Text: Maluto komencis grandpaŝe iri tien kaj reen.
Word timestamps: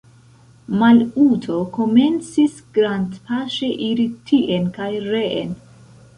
Maluto 0.83 1.57
komencis 1.75 2.57
grandpaŝe 2.79 3.71
iri 3.91 4.09
tien 4.33 4.69
kaj 4.81 4.91
reen. 5.07 5.55